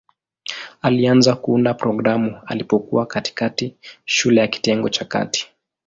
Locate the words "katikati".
3.05-3.75